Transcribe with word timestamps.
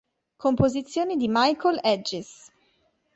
Composizioni 0.39 1.15
di 1.15 1.27
Michael 1.29 1.79
Hedges 1.83 2.51